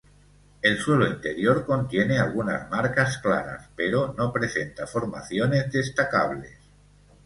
[0.63, 6.57] El suelo interior contiene algunas marcas claras, pero no presenta formaciones destacables.